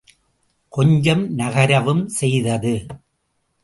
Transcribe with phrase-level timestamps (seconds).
[0.73, 2.75] கொஞ்சம் நகரவும் செய்தது.